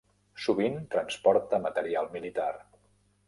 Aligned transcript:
Sovint 0.45 0.77
transporta 0.95 1.59
material 1.67 2.09
militar. 2.17 2.51